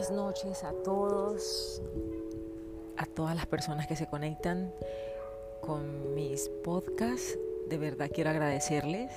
buenas 0.00 0.16
noches 0.16 0.64
a 0.64 0.72
todos, 0.72 1.82
a 2.96 3.04
todas 3.04 3.36
las 3.36 3.44
personas 3.44 3.86
que 3.86 3.96
se 3.96 4.06
conectan 4.06 4.72
con 5.60 6.14
mis 6.14 6.48
podcasts. 6.64 7.38
De 7.68 7.76
verdad 7.76 8.08
quiero 8.10 8.30
agradecerles. 8.30 9.12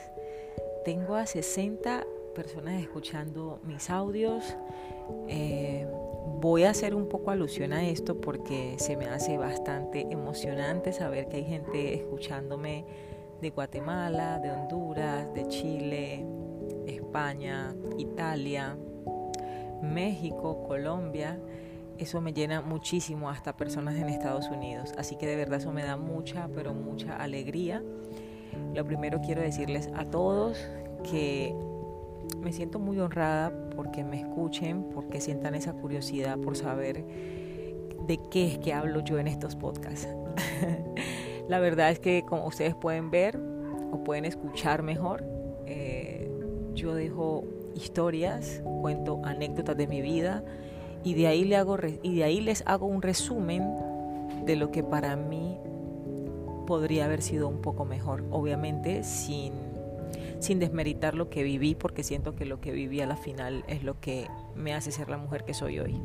Tengo 0.84 1.16
a 1.16 1.26
60 1.26 2.06
personas 2.36 2.82
escuchando 2.82 3.62
mis 3.64 3.90
audios. 3.90 4.58
Eh, 5.30 5.88
voy 6.42 6.66
a 6.66 6.72
hacer 6.72 6.96
un 6.96 7.08
poco 7.08 7.32
alusión 7.32 7.72
a 7.72 7.88
esto 7.88 8.20
porque 8.20 8.76
se 8.78 8.98
me 8.98 9.06
hace 9.06 9.38
bastante 9.38 10.02
emocionante 10.12 10.92
saber 10.92 11.30
que 11.30 11.38
hay 11.38 11.46
gente 11.46 11.94
escuchándome 11.94 12.84
de 13.42 13.52
Guatemala, 13.52 14.38
de 14.40 14.52
Honduras, 14.52 15.34
de 15.34 15.48
Chile, 15.48 16.26
España, 16.88 17.74
Italia, 17.98 18.78
México, 19.84 20.64
Colombia, 20.68 21.40
eso 21.98 22.22
me 22.22 22.34
llena 22.34 22.62
muchísimo 22.62 23.30
hasta 23.30 23.56
personas 23.56 23.96
en 23.96 24.10
Estados 24.10 24.50
Unidos. 24.50 24.94
Así 24.98 25.16
que 25.16 25.28
de 25.28 25.36
verdad 25.36 25.60
eso 25.60 25.72
me 25.72 25.84
da 25.84 25.98
mucha, 25.98 26.50
pero 26.56 26.74
mucha 26.74 27.18
alegría. 27.18 27.84
Lo 28.74 28.86
primero 28.86 29.22
quiero 29.22 29.42
decirles 29.42 29.90
a 29.96 30.06
todos 30.06 30.58
que 31.10 31.56
me 32.42 32.52
siento 32.52 32.80
muy 32.80 33.00
honrada 33.00 33.52
porque 33.76 34.04
me 34.04 34.22
escuchen, 34.22 34.90
porque 34.94 35.22
sientan 35.22 35.56
esa 35.56 35.74
curiosidad 35.74 36.38
por 36.40 36.56
saber 36.56 37.06
de 38.08 38.20
qué 38.32 38.48
es 38.48 38.58
que 38.58 38.74
hablo 38.74 39.02
yo 39.02 39.20
en 39.20 39.28
estos 39.28 39.56
podcasts. 39.56 40.08
La 41.48 41.60
verdad 41.60 41.92
es 41.92 42.00
que 42.00 42.24
como 42.26 42.48
ustedes 42.48 42.76
pueden 42.76 43.12
ver 43.12 43.40
o 43.92 44.04
pueden 44.04 44.26
escuchar 44.26 44.82
mejor, 44.82 45.24
eh, 45.66 46.30
yo 46.74 46.96
dejo 46.96 47.44
historias, 47.76 48.62
cuento 48.82 49.22
anécdotas 49.24 49.78
de 49.78 49.88
mi 49.88 50.02
vida 50.02 50.44
y 51.04 51.16
de 51.16 51.28
ahí, 51.28 51.44
le 51.44 51.58
hago, 51.58 51.78
y 52.02 52.16
de 52.16 52.24
ahí 52.24 52.40
les 52.40 52.64
hago 52.66 52.86
un 52.86 53.02
resumen 53.02 53.76
de 54.46 54.56
lo 54.56 54.72
que 54.72 54.84
para 54.84 55.16
mí 55.16 55.58
podría 56.66 57.06
haber 57.06 57.22
sido 57.22 57.48
un 57.48 57.62
poco 57.62 57.84
mejor. 57.86 58.24
Obviamente 58.32 59.04
sin, 59.04 59.54
sin 60.40 60.60
desmeritar 60.60 61.14
lo 61.14 61.30
que 61.30 61.44
viví, 61.44 61.76
porque 61.76 62.04
siento 62.04 62.36
que 62.36 62.46
lo 62.46 62.62
que 62.62 62.72
viví 62.72 63.02
a 63.02 63.06
la 63.06 63.18
final 63.18 63.66
es 63.68 63.84
lo 63.84 64.00
que 64.00 64.28
me 64.56 64.74
hace 64.74 64.92
ser 64.92 65.10
la 65.10 65.18
mujer 65.18 65.44
que 65.44 65.54
soy 65.54 65.80
hoy. 65.80 66.00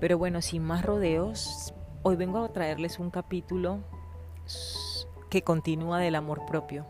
Pero 0.00 0.18
bueno, 0.18 0.42
sin 0.42 0.62
más 0.62 0.84
rodeos, 0.84 1.72
hoy 2.02 2.16
vengo 2.16 2.44
a 2.44 2.52
traerles 2.52 2.98
un 2.98 3.10
capítulo 3.10 3.78
que 5.28 5.42
continúa 5.42 6.00
del 6.00 6.16
amor 6.16 6.44
propio. 6.46 6.84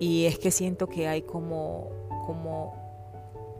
Y 0.00 0.24
es 0.24 0.38
que 0.38 0.50
siento 0.50 0.88
que 0.88 1.06
hay 1.06 1.22
como, 1.22 1.90
como 2.26 2.74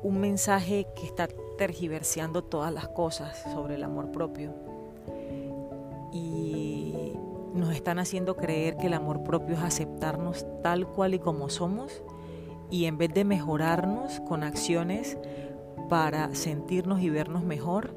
un 0.02 0.18
mensaje 0.18 0.86
que 0.96 1.06
está 1.06 1.28
tergiversando 1.58 2.42
todas 2.42 2.72
las 2.72 2.88
cosas 2.88 3.44
sobre 3.52 3.76
el 3.76 3.84
amor 3.84 4.10
propio. 4.10 4.52
Y 6.12 7.12
nos 7.54 7.74
están 7.74 7.98
haciendo 7.98 8.36
creer 8.36 8.76
que 8.76 8.86
el 8.86 8.94
amor 8.94 9.22
propio 9.22 9.54
es 9.54 9.62
aceptarnos 9.62 10.46
tal 10.62 10.86
cual 10.88 11.14
y 11.14 11.18
como 11.18 11.50
somos 11.50 12.02
y 12.70 12.86
en 12.86 12.98
vez 12.98 13.12
de 13.12 13.24
mejorarnos 13.24 14.20
con 14.20 14.42
acciones 14.42 15.18
para 15.88 16.34
sentirnos 16.34 17.00
y 17.00 17.10
vernos 17.10 17.42
mejor, 17.42 17.94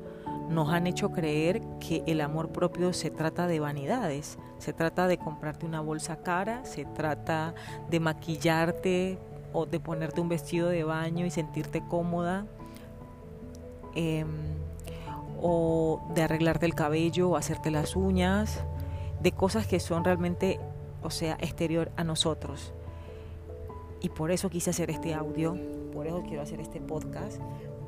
nos 0.54 0.70
han 0.70 0.88
hecho 0.88 1.12
creer 1.12 1.62
que 1.80 2.04
el 2.08 2.22
amor 2.22 2.50
propio 2.50 2.94
se 2.94 3.12
trata 3.12 3.48
de 3.48 3.60
vanidades, 3.60 4.38
se 4.60 4.74
trata 4.74 5.08
de 5.08 5.18
comprarte 5.18 5.66
una 5.66 5.82
bolsa 5.82 6.18
cara, 6.18 6.64
se 6.66 6.86
trata 6.86 7.54
de 7.90 8.00
maquillarte 8.00 9.18
o 9.52 9.66
de 9.66 9.80
ponerte 9.80 10.22
un 10.22 10.30
vestido 10.30 10.70
de 10.70 10.84
baño 10.84 11.26
y 11.26 11.32
sentirte 11.32 11.84
cómoda, 11.88 12.46
em, 13.96 14.28
o 15.42 16.02
de 16.16 16.24
arreglarte 16.24 16.66
el 16.66 16.74
cabello 16.74 17.32
o 17.32 17.36
hacerte 17.36 17.70
las 17.70 17.96
uñas, 17.96 18.64
de 19.22 19.32
cosas 19.32 19.68
que 19.68 19.80
son 19.80 20.04
realmente, 20.04 20.60
o 21.02 21.10
sea, 21.10 21.38
exterior 21.40 21.92
a 21.98 22.04
nosotros. 22.04 22.74
Y 24.02 24.10
por 24.10 24.32
eso 24.32 24.50
quise 24.50 24.70
hacer 24.70 24.90
este 24.90 25.14
audio, 25.14 25.58
por 25.94 26.08
eso 26.08 26.24
quiero 26.24 26.42
hacer 26.42 26.60
este 26.60 26.80
podcast, 26.82 27.40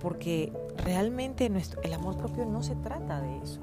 porque 0.05 0.53
realmente 0.83 1.49
nuestro, 1.49 1.81
el 1.81 1.91
amor 1.91 2.15
propio 2.15 2.45
no 2.45 2.61
se 2.61 2.75
trata 2.75 3.21
de 3.21 3.39
eso. 3.39 3.59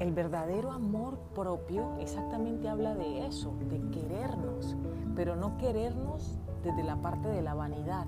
El 0.00 0.10
verdadero 0.10 0.72
amor 0.72 1.16
propio 1.32 1.96
exactamente 2.00 2.68
habla 2.68 2.96
de 2.96 3.24
eso, 3.24 3.54
de 3.68 3.80
querernos, 3.92 4.74
pero 5.14 5.36
no 5.36 5.56
querernos 5.58 6.40
desde 6.64 6.82
la 6.82 6.96
parte 6.96 7.28
de 7.28 7.40
la 7.40 7.54
vanidad, 7.54 8.04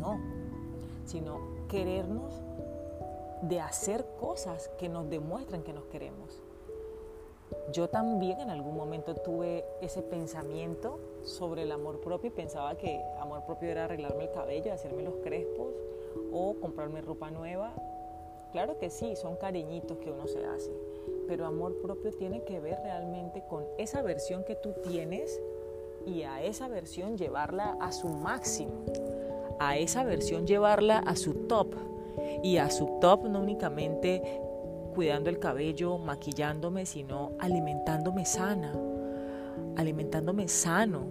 no, 0.00 0.18
sino 1.04 1.38
querernos 1.68 2.34
de 3.42 3.60
hacer 3.60 4.08
cosas 4.18 4.68
que 4.80 4.88
nos 4.88 5.08
demuestran 5.08 5.62
que 5.62 5.72
nos 5.72 5.84
queremos. 5.84 6.42
Yo 7.72 7.88
también 7.88 8.40
en 8.40 8.50
algún 8.50 8.76
momento 8.76 9.14
tuve 9.14 9.64
ese 9.80 10.02
pensamiento 10.02 11.00
sobre 11.24 11.62
el 11.62 11.72
amor 11.72 12.00
propio 12.00 12.28
y 12.28 12.32
pensaba 12.32 12.76
que 12.76 13.02
amor 13.18 13.44
propio 13.44 13.70
era 13.70 13.84
arreglarme 13.84 14.24
el 14.24 14.30
cabello, 14.30 14.72
hacerme 14.72 15.02
los 15.02 15.16
crespos 15.16 15.74
o 16.32 16.54
comprarme 16.60 17.00
ropa 17.00 17.30
nueva. 17.30 17.72
Claro 18.52 18.78
que 18.78 18.88
sí, 18.88 19.16
son 19.16 19.36
cariñitos 19.36 19.98
que 19.98 20.12
uno 20.12 20.28
se 20.28 20.44
hace, 20.44 20.70
pero 21.26 21.44
amor 21.44 21.76
propio 21.82 22.12
tiene 22.12 22.44
que 22.44 22.60
ver 22.60 22.78
realmente 22.82 23.42
con 23.48 23.64
esa 23.78 24.00
versión 24.00 24.44
que 24.44 24.54
tú 24.54 24.72
tienes 24.84 25.40
y 26.06 26.22
a 26.22 26.42
esa 26.42 26.68
versión 26.68 27.18
llevarla 27.18 27.76
a 27.80 27.90
su 27.90 28.08
máximo, 28.08 28.84
a 29.58 29.76
esa 29.76 30.04
versión 30.04 30.46
llevarla 30.46 30.98
a 31.00 31.16
su 31.16 31.34
top 31.48 31.74
y 32.42 32.58
a 32.58 32.70
su 32.70 32.98
top 33.00 33.24
no 33.24 33.40
únicamente 33.40 34.40
cuidando 34.96 35.28
el 35.28 35.38
cabello, 35.38 35.98
maquillándome, 35.98 36.86
sino 36.86 37.32
alimentándome 37.38 38.24
sana, 38.24 38.72
alimentándome 39.76 40.48
sano, 40.48 41.02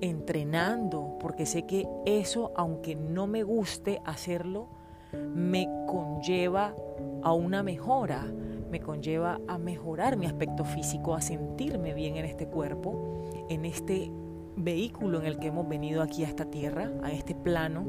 entrenando, 0.00 1.18
porque 1.20 1.44
sé 1.44 1.66
que 1.66 1.86
eso, 2.06 2.52
aunque 2.56 2.96
no 2.96 3.26
me 3.26 3.42
guste 3.42 4.00
hacerlo, 4.06 4.68
me 5.12 5.68
conlleva 5.86 6.74
a 7.22 7.34
una 7.34 7.62
mejora, 7.62 8.24
me 8.70 8.80
conlleva 8.80 9.38
a 9.46 9.58
mejorar 9.58 10.16
mi 10.16 10.24
aspecto 10.24 10.64
físico, 10.64 11.14
a 11.14 11.20
sentirme 11.20 11.92
bien 11.92 12.16
en 12.16 12.24
este 12.24 12.46
cuerpo, 12.46 13.20
en 13.50 13.66
este 13.66 14.10
vehículo 14.56 15.20
en 15.20 15.26
el 15.26 15.38
que 15.38 15.48
hemos 15.48 15.68
venido 15.68 16.00
aquí 16.00 16.24
a 16.24 16.28
esta 16.28 16.46
tierra, 16.46 16.90
a 17.02 17.12
este 17.12 17.34
plano, 17.34 17.84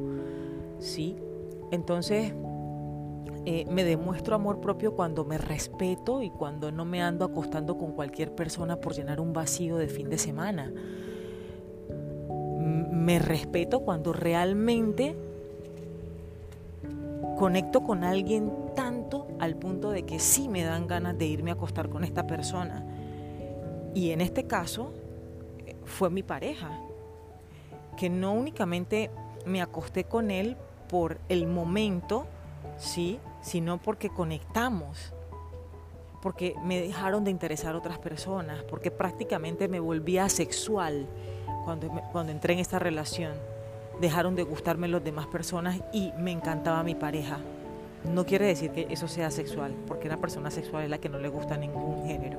¿sí? 0.80 1.16
Entonces, 1.72 2.34
eh, 3.46 3.66
me 3.70 3.84
demuestro 3.84 4.36
amor 4.36 4.62
propio 4.62 4.94
cuando 4.96 5.26
me 5.26 5.38
respeto 5.38 6.22
y 6.22 6.30
cuando 6.30 6.72
no 6.72 6.86
me 6.86 7.02
ando 7.02 7.26
acostando 7.26 7.78
con 7.78 7.92
cualquier 7.92 8.34
persona 8.34 8.78
por 8.78 8.94
llenar 8.94 9.20
un 9.20 9.34
vacío 9.34 9.78
de 9.78 9.88
fin 9.88 10.10
de 10.10 10.18
semana. 10.18 10.72
Me 12.92 13.20
respeto 13.20 13.82
cuando 13.82 14.14
realmente 14.14 15.16
conecto 17.38 17.84
con 17.84 18.04
alguien 18.04 18.52
tanto 18.76 19.28
al 19.40 19.56
punto 19.56 19.92
de 19.92 20.04
que 20.04 20.20
sí 20.20 20.48
me 20.48 20.64
dan 20.64 20.88
ganas 20.88 21.18
de 21.18 21.26
irme 21.26 21.52
a 21.52 21.56
acostar 21.56 21.90
con 21.90 22.04
esta 22.04 22.26
persona. 22.26 22.86
Y 23.94 24.12
en 24.12 24.22
este 24.22 24.46
caso 24.46 24.94
fue 25.86 26.10
mi 26.10 26.24
pareja, 26.24 26.80
que 27.98 28.10
no 28.10 28.34
únicamente 28.34 29.12
me 29.46 29.62
acosté 29.62 30.06
con 30.06 30.32
él 30.32 30.56
por 30.88 31.20
el 31.30 31.48
momento, 31.48 32.26
sí, 32.78 33.20
sino 33.42 33.78
porque 33.78 34.10
conectamos, 34.10 35.14
porque 36.22 36.56
me 36.64 36.80
dejaron 36.80 37.24
de 37.24 37.32
interesar 37.32 37.76
otras 37.76 38.00
personas, 38.00 38.64
porque 38.64 38.92
prácticamente 38.92 39.68
me 39.68 39.80
volvía 39.80 40.30
sexual 40.30 41.08
cuando, 41.66 41.90
cuando 42.12 42.31
entré 42.31 42.54
en 42.54 42.60
esta 42.60 42.80
relación. 42.80 43.34
Dejaron 44.00 44.36
de 44.36 44.44
gustarme 44.44 44.88
las 44.88 45.04
demás 45.04 45.28
personas 45.28 45.80
y 45.92 46.12
me 46.18 46.31
encantaba 46.31 46.84
mi 46.84 46.96
pareja. 46.96 47.38
No 48.12 48.25
quiere 48.25 48.46
decir 48.46 48.72
que 48.72 48.88
eso 48.90 49.08
sea 49.08 49.31
sexual, 49.31 49.74
porque 49.88 50.08
una 50.08 50.18
persona 50.18 50.52
sexual 50.52 50.84
es 50.84 50.90
la 50.90 50.98
que 50.98 51.10
no 51.10 51.19
le 51.19 51.30
gusta 51.30 51.58
ningún 51.58 52.06
género. 52.06 52.38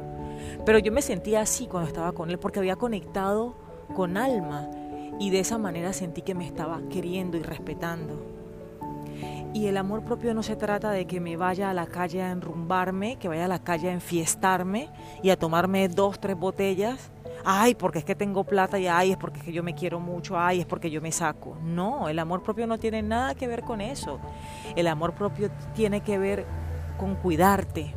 Pero 0.66 0.78
yo 0.78 0.92
me 0.92 1.02
sentía 1.02 1.40
así 1.40 1.66
cuando 1.66 1.88
estaba 1.88 2.12
con 2.12 2.30
él, 2.30 2.38
porque 2.38 2.58
había 2.58 2.76
conectado 2.76 3.54
con 3.94 4.16
alma 4.16 4.68
y 5.18 5.30
de 5.30 5.40
esa 5.40 5.58
manera 5.58 5.92
sentí 5.92 6.22
que 6.22 6.34
me 6.34 6.46
estaba 6.46 6.80
queriendo 6.90 7.36
y 7.36 7.42
respetando. 7.42 8.33
Y 9.54 9.68
el 9.68 9.76
amor 9.76 10.02
propio 10.02 10.34
no 10.34 10.42
se 10.42 10.56
trata 10.56 10.90
de 10.90 11.06
que 11.06 11.20
me 11.20 11.36
vaya 11.36 11.70
a 11.70 11.74
la 11.74 11.86
calle 11.86 12.20
a 12.20 12.32
enrumbarme, 12.32 13.16
que 13.20 13.28
vaya 13.28 13.44
a 13.44 13.48
la 13.48 13.60
calle 13.60 13.88
a 13.88 13.92
enfiestarme 13.92 14.90
y 15.22 15.30
a 15.30 15.38
tomarme 15.38 15.86
dos, 15.88 16.18
tres 16.18 16.36
botellas. 16.36 17.12
Ay, 17.44 17.76
porque 17.76 18.00
es 18.00 18.04
que 18.04 18.16
tengo 18.16 18.42
plata 18.42 18.80
y 18.80 18.88
ay, 18.88 19.12
es 19.12 19.16
porque 19.16 19.38
es 19.38 19.44
que 19.44 19.52
yo 19.52 19.62
me 19.62 19.76
quiero 19.76 20.00
mucho, 20.00 20.36
ay, 20.36 20.58
es 20.58 20.66
porque 20.66 20.90
yo 20.90 21.00
me 21.00 21.12
saco. 21.12 21.56
No, 21.62 22.08
el 22.08 22.18
amor 22.18 22.42
propio 22.42 22.66
no 22.66 22.78
tiene 22.78 23.00
nada 23.02 23.36
que 23.36 23.46
ver 23.46 23.62
con 23.62 23.80
eso. 23.80 24.18
El 24.74 24.88
amor 24.88 25.14
propio 25.14 25.52
tiene 25.72 26.00
que 26.00 26.18
ver 26.18 26.46
con 26.98 27.14
cuidarte. 27.14 27.94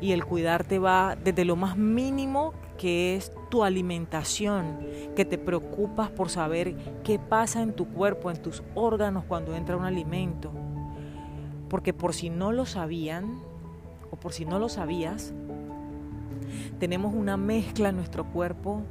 Y 0.00 0.10
el 0.10 0.24
cuidarte 0.24 0.80
va 0.80 1.14
desde 1.14 1.44
lo 1.44 1.54
más 1.54 1.76
mínimo 1.76 2.54
que 2.76 3.16
es 3.16 3.32
tu 3.50 3.64
alimentación, 3.64 4.78
que 5.14 5.24
te 5.24 5.38
preocupas 5.38 6.10
por 6.10 6.28
saber 6.28 6.74
qué 7.02 7.18
pasa 7.18 7.62
en 7.62 7.72
tu 7.72 7.88
cuerpo, 7.88 8.30
en 8.30 8.42
tus 8.42 8.62
órganos 8.74 9.24
cuando 9.24 9.54
entra 9.54 9.76
un 9.76 9.84
alimento. 9.84 10.50
Porque 11.68 11.92
por 11.92 12.14
si 12.14 12.30
no 12.30 12.52
lo 12.52 12.66
sabían, 12.66 13.40
o 14.10 14.16
por 14.16 14.32
si 14.32 14.44
no 14.44 14.58
lo 14.58 14.68
sabías, 14.68 15.32
tenemos 16.78 17.14
una 17.14 17.36
mezcla 17.36 17.88
en 17.88 17.96
nuestro 17.96 18.24
cuerpo 18.24 18.82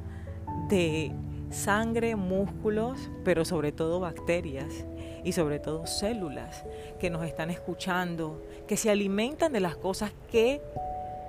de 0.70 1.12
sangre, 1.50 2.16
músculos, 2.16 3.10
pero 3.24 3.46
sobre 3.46 3.72
todo 3.72 4.00
bacterias 4.00 4.86
y 5.24 5.32
sobre 5.32 5.60
todo 5.60 5.88
células 5.88 6.66
que 7.00 7.10
nos 7.10 7.26
están 7.26 7.50
escuchando, 7.50 8.44
que 8.68 8.78
se 8.78 8.92
alimentan 8.92 9.54
de 9.54 9.60
las 9.60 9.76
cosas 9.76 10.12
que 10.32 10.62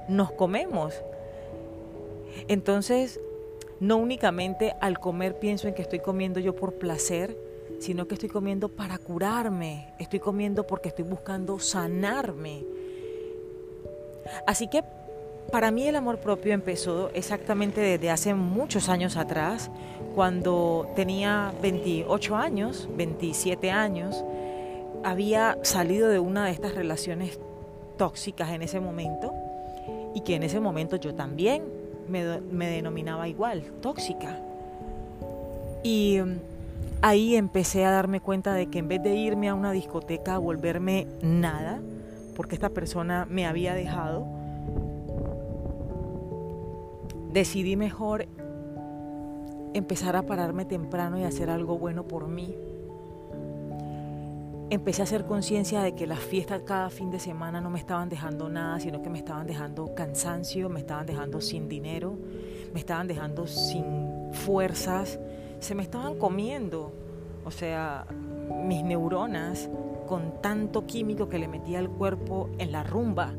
nos 0.09 0.33
comemos. 0.33 0.95
Entonces, 2.49 3.21
no 3.81 3.97
únicamente 3.97 4.75
al 4.81 4.99
comer 4.99 5.39
pienso 5.39 5.69
en 5.69 5.75
que 5.75 5.83
estoy 5.83 6.01
comiendo 6.01 6.41
yo 6.41 6.55
por 6.55 6.75
placer, 6.75 7.37
sino 7.79 8.07
que 8.09 8.15
estoy 8.15 8.29
comiendo 8.29 8.69
para 8.69 8.99
curarme, 8.99 9.93
estoy 9.99 10.21
comiendo 10.21 10.67
porque 10.67 10.89
estoy 10.89 11.05
buscando 11.05 11.59
sanarme. 11.59 12.65
Así 14.47 14.69
que 14.69 14.83
para 15.51 15.71
mí 15.71 15.87
el 15.87 15.97
amor 15.97 16.19
propio 16.19 16.53
empezó 16.53 17.11
exactamente 17.15 17.81
desde 17.81 18.11
hace 18.11 18.35
muchos 18.35 18.89
años 18.89 19.17
atrás, 19.17 19.71
cuando 20.15 20.91
tenía 20.97 21.53
28 21.63 22.35
años, 22.35 22.89
27 22.97 23.71
años, 23.71 24.25
había 25.05 25.59
salido 25.63 26.09
de 26.09 26.19
una 26.19 26.47
de 26.47 26.53
estas 26.53 26.75
relaciones 26.75 27.39
tóxicas 27.97 28.51
en 28.51 28.63
ese 28.63 28.81
momento 28.81 29.33
y 30.15 30.23
que 30.23 30.35
en 30.35 30.43
ese 30.43 30.59
momento 30.59 30.97
yo 30.97 31.15
también 31.15 31.63
me, 32.09 32.67
denominaba 32.67 33.29
igual, 33.29 33.63
tóxica. 33.81 34.39
Y 35.83 36.21
um, 36.21 36.37
ahí 37.03 37.37
empecé 37.37 37.85
a 37.85 37.91
darme 37.91 38.21
cuenta 38.21 38.55
de 38.55 38.67
que 38.67 38.79
en 38.79 38.89
vez 38.89 39.03
de 39.03 39.15
irme 39.15 39.49
a 39.49 39.55
una 39.55 39.73
discoteca 39.73 40.35
a 40.35 40.39
volverme 40.39 41.07
nada, 41.23 41.81
porque 42.35 42.55
esta 42.55 42.71
persona 42.71 43.27
me 43.29 43.47
había 43.47 43.75
dejado, 43.75 44.27
decidí 47.33 47.77
mejor 47.77 48.27
empezar 49.75 50.17
a 50.17 50.23
pararme 50.23 50.65
temprano 50.65 51.19
y 51.19 51.25
hacer 51.25 51.51
algo 51.51 51.79
bueno 51.79 52.05
por 52.05 52.29
mí. 52.29 52.55
Empecé 54.69 55.03
a 55.03 55.05
hacer 55.05 55.25
conciencia 55.27 55.81
de 55.81 55.95
que 55.95 56.09
las 56.09 56.19
fiestas 56.19 56.63
cada 56.63 56.91
fin 56.91 57.11
de 57.11 57.21
semana 57.21 57.61
no 57.61 57.71
me 57.71 57.79
estaban 57.79 58.09
dejando 58.09 58.49
nada, 58.49 58.81
sino 58.81 59.01
que 59.01 59.09
me 59.09 59.19
estaban 59.19 59.47
dejando 59.47 59.95
cansancio, 59.95 60.69
me 60.69 60.81
estaban 60.81 61.07
dejando 61.07 61.41
sin 61.41 61.69
dinero, 61.69 62.19
me 62.75 62.81
estaban 62.81 63.07
dejando 63.07 63.47
sin 63.47 64.33
fuerzas, 64.33 65.21
se 65.61 65.75
me 65.77 65.85
estaban 65.85 66.19
comiendo, 66.19 66.93
o 67.45 67.51
sea, 67.53 68.07
mis 68.65 68.83
neuronas 68.83 69.71
con 70.09 70.41
tanto 70.43 70.85
químico 70.85 71.29
que 71.29 71.39
le 71.39 71.47
metía 71.47 71.79
al 71.79 71.89
cuerpo 71.89 72.51
en 72.59 72.73
la 72.73 72.83
rumba 72.83 73.35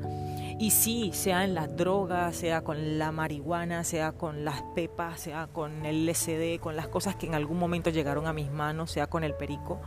y 0.59 0.71
sí, 0.71 1.11
sea 1.13 1.43
en 1.43 1.53
las 1.53 1.75
drogas, 1.75 2.35
sea 2.35 2.63
con 2.63 2.97
la 2.97 3.11
marihuana, 3.11 3.83
sea 3.83 4.13
con 4.13 4.43
las 4.43 4.63
pepas, 4.73 5.19
sea 5.19 5.47
con 5.47 5.85
el 5.85 6.07
LSD, 6.07 6.59
con 6.59 6.75
las 6.75 6.87
cosas 6.87 7.15
que 7.15 7.27
en 7.27 7.35
algún 7.35 7.59
momento 7.59 7.91
llegaron 7.91 8.25
a 8.25 8.33
mis 8.33 8.49
manos, 8.49 8.89
sea 8.91 9.05
con 9.05 9.23
el 9.23 9.35
perico. 9.35 9.79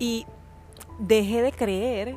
Y 0.00 0.26
dejé 0.98 1.42
de 1.42 1.52
creer 1.52 2.16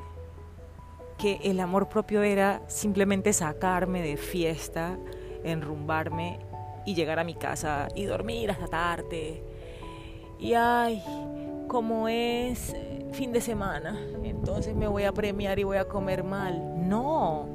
que 1.17 1.39
el 1.43 1.59
amor 1.59 1.89
propio 1.89 2.23
era 2.23 2.61
simplemente 2.67 3.33
sacarme 3.33 4.01
de 4.01 4.17
fiesta, 4.17 4.97
enrumbarme 5.43 6.39
y 6.85 6.95
llegar 6.95 7.19
a 7.19 7.23
mi 7.23 7.35
casa 7.35 7.87
y 7.95 8.05
dormir 8.05 8.51
hasta 8.51 8.67
tarde. 8.67 9.43
Y 10.39 10.53
ay, 10.53 11.03
como 11.67 12.07
es 12.07 12.75
fin 13.11 13.31
de 13.31 13.41
semana, 13.41 13.99
entonces 14.23 14.75
me 14.75 14.87
voy 14.87 15.03
a 15.03 15.11
premiar 15.11 15.59
y 15.59 15.63
voy 15.63 15.77
a 15.77 15.85
comer 15.85 16.23
mal. 16.23 16.87
No, 16.87 17.47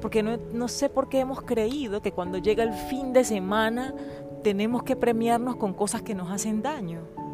porque 0.00 0.22
no, 0.22 0.36
no, 0.52 0.68
sé 0.68 0.88
por 0.88 1.08
qué 1.08 1.20
hemos 1.20 1.42
creído 1.42 2.00
que 2.00 2.12
cuando 2.12 2.38
llega 2.38 2.62
el 2.62 2.72
fin 2.72 3.12
de 3.12 3.24
semana 3.24 3.94
tenemos 4.42 4.82
que 4.82 4.94
premiarnos 4.94 5.56
con 5.56 5.74
cosas 5.74 6.02
que 6.02 6.14
nos 6.14 6.30
hacen 6.30 6.62
daño. 6.62 7.25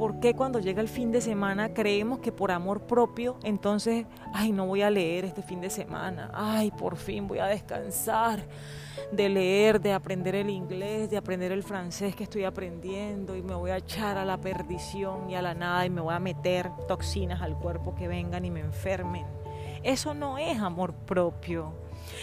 ¿Por 0.00 0.18
qué 0.18 0.32
cuando 0.32 0.60
llega 0.60 0.80
el 0.80 0.88
fin 0.88 1.12
de 1.12 1.20
semana 1.20 1.74
creemos 1.74 2.20
que 2.20 2.32
por 2.32 2.52
amor 2.52 2.86
propio, 2.86 3.36
entonces, 3.42 4.06
ay, 4.32 4.50
no 4.50 4.64
voy 4.64 4.80
a 4.80 4.88
leer 4.88 5.26
este 5.26 5.42
fin 5.42 5.60
de 5.60 5.68
semana, 5.68 6.30
ay, 6.32 6.70
por 6.70 6.96
fin 6.96 7.28
voy 7.28 7.38
a 7.38 7.44
descansar 7.44 8.40
de 9.12 9.28
leer, 9.28 9.78
de 9.78 9.92
aprender 9.92 10.36
el 10.36 10.48
inglés, 10.48 11.10
de 11.10 11.18
aprender 11.18 11.52
el 11.52 11.62
francés 11.62 12.16
que 12.16 12.24
estoy 12.24 12.44
aprendiendo 12.44 13.36
y 13.36 13.42
me 13.42 13.54
voy 13.54 13.72
a 13.72 13.76
echar 13.76 14.16
a 14.16 14.24
la 14.24 14.40
perdición 14.40 15.28
y 15.28 15.34
a 15.34 15.42
la 15.42 15.52
nada 15.52 15.84
y 15.84 15.90
me 15.90 16.00
voy 16.00 16.14
a 16.14 16.18
meter 16.18 16.70
toxinas 16.88 17.42
al 17.42 17.58
cuerpo 17.58 17.94
que 17.94 18.08
vengan 18.08 18.46
y 18.46 18.50
me 18.50 18.60
enfermen? 18.60 19.26
Eso 19.82 20.14
no 20.14 20.38
es 20.38 20.58
amor 20.60 20.94
propio. 20.94 21.74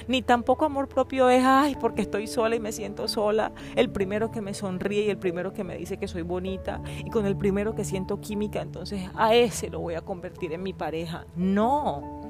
Ni 0.07 0.21
tampoco 0.21 0.65
amor 0.65 0.87
propio 0.87 1.29
es, 1.29 1.43
ay, 1.45 1.75
porque 1.79 2.01
estoy 2.01 2.27
sola 2.27 2.55
y 2.55 2.59
me 2.59 2.71
siento 2.71 3.07
sola. 3.07 3.51
El 3.75 3.89
primero 3.89 4.31
que 4.31 4.41
me 4.41 4.53
sonríe 4.53 5.05
y 5.05 5.09
el 5.09 5.17
primero 5.17 5.53
que 5.53 5.63
me 5.63 5.77
dice 5.77 5.97
que 5.97 6.07
soy 6.07 6.21
bonita 6.21 6.81
y 7.05 7.09
con 7.09 7.25
el 7.25 7.35
primero 7.35 7.75
que 7.75 7.83
siento 7.83 8.19
química, 8.21 8.61
entonces 8.61 9.09
a 9.15 9.33
ese 9.33 9.69
lo 9.69 9.79
voy 9.79 9.95
a 9.95 10.01
convertir 10.01 10.53
en 10.53 10.63
mi 10.63 10.73
pareja. 10.73 11.25
No. 11.35 12.21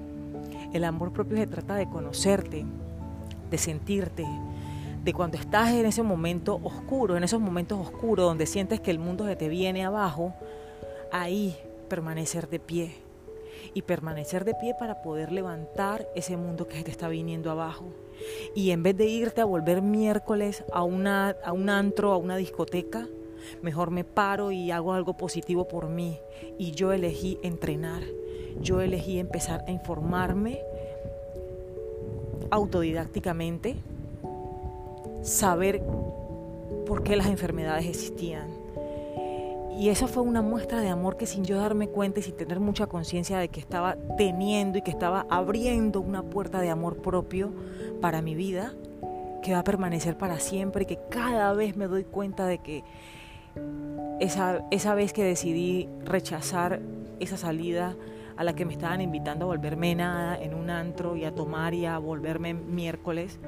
El 0.73 0.83
amor 0.83 1.11
propio 1.13 1.37
se 1.37 1.47
trata 1.47 1.75
de 1.75 1.89
conocerte, 1.89 2.65
de 3.49 3.57
sentirte, 3.57 4.25
de 5.03 5.13
cuando 5.13 5.37
estás 5.37 5.71
en 5.71 5.85
ese 5.85 6.03
momento 6.03 6.59
oscuro, 6.63 7.15
en 7.15 7.23
esos 7.23 7.39
momentos 7.39 7.79
oscuros 7.79 8.25
donde 8.25 8.45
sientes 8.45 8.81
que 8.81 8.91
el 8.91 8.99
mundo 8.99 9.25
se 9.25 9.35
te 9.35 9.47
viene 9.47 9.85
abajo, 9.85 10.33
ahí 11.11 11.55
permanecer 11.87 12.49
de 12.49 12.59
pie 12.59 13.06
y 13.73 13.83
permanecer 13.83 14.45
de 14.45 14.55
pie 14.55 14.75
para 14.79 15.01
poder 15.01 15.31
levantar 15.31 16.07
ese 16.15 16.37
mundo 16.37 16.67
que 16.67 16.83
te 16.83 16.91
está 16.91 17.07
viniendo 17.07 17.51
abajo. 17.51 17.85
Y 18.55 18.71
en 18.71 18.83
vez 18.83 18.97
de 18.97 19.05
irte 19.05 19.41
a 19.41 19.45
volver 19.45 19.81
miércoles 19.81 20.63
a, 20.73 20.83
una, 20.83 21.35
a 21.43 21.53
un 21.53 21.69
antro, 21.69 22.11
a 22.11 22.17
una 22.17 22.37
discoteca, 22.37 23.07
mejor 23.61 23.91
me 23.91 24.03
paro 24.03 24.51
y 24.51 24.71
hago 24.71 24.93
algo 24.93 25.15
positivo 25.15 25.67
por 25.67 25.89
mí. 25.89 26.19
Y 26.57 26.71
yo 26.71 26.91
elegí 26.91 27.39
entrenar, 27.43 28.03
yo 28.61 28.81
elegí 28.81 29.19
empezar 29.19 29.63
a 29.67 29.71
informarme 29.71 30.59
autodidácticamente, 32.49 33.75
saber 35.21 35.81
por 36.85 37.03
qué 37.03 37.15
las 37.15 37.27
enfermedades 37.27 37.85
existían, 37.85 38.47
y 39.77 39.89
esa 39.89 40.07
fue 40.07 40.23
una 40.23 40.41
muestra 40.41 40.81
de 40.81 40.89
amor 40.89 41.17
que 41.17 41.27
sin 41.27 41.43
yo 41.43 41.57
darme 41.57 41.87
cuenta 41.87 42.19
y 42.19 42.23
sin 42.23 42.35
tener 42.35 42.59
mucha 42.59 42.87
conciencia 42.87 43.37
de 43.37 43.49
que 43.49 43.59
estaba 43.59 43.95
teniendo 44.17 44.79
y 44.79 44.81
que 44.81 44.89
estaba 44.89 45.27
abriendo 45.29 46.01
una 46.01 46.23
puerta 46.23 46.61
de 46.61 46.71
amor 46.71 46.97
propio 46.97 47.53
para 48.01 48.23
mi 48.23 48.33
vida, 48.33 48.73
que 49.43 49.53
va 49.53 49.59
a 49.59 49.63
permanecer 49.63 50.17
para 50.17 50.39
siempre 50.39 50.87
que 50.87 50.97
cada 51.11 51.53
vez 51.53 51.77
me 51.77 51.85
doy 51.85 52.05
cuenta 52.05 52.47
de 52.47 52.57
que 52.57 52.83
esa, 54.19 54.65
esa 54.71 54.95
vez 54.95 55.13
que 55.13 55.23
decidí 55.23 55.87
rechazar 56.03 56.81
esa 57.19 57.37
salida 57.37 57.95
a 58.35 58.43
la 58.43 58.55
que 58.55 58.65
me 58.65 58.73
estaban 58.73 58.99
invitando 58.99 59.45
a 59.45 59.47
volverme 59.49 59.93
nada 59.93 60.41
en 60.41 60.55
un 60.55 60.71
antro 60.71 61.15
y 61.15 61.23
a 61.23 61.35
tomar 61.35 61.75
y 61.75 61.85
a 61.85 61.99
volverme 61.99 62.55
miércoles, 62.55 63.39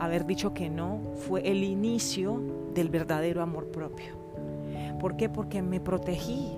haber 0.00 0.24
dicho 0.24 0.54
que 0.54 0.70
no 0.70 1.00
fue 1.16 1.46
el 1.50 1.64
inicio 1.64 2.40
del 2.72 2.88
verdadero 2.88 3.42
amor 3.42 3.70
propio. 3.70 4.25
¿Por 4.98 5.16
qué? 5.16 5.28
Porque 5.28 5.62
me 5.62 5.80
protegí. 5.80 6.52